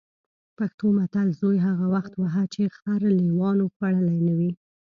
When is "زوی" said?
1.39-1.57